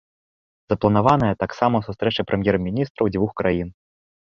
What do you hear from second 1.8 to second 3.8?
сустрэча прэм'ер-міністраў дзвюх краін.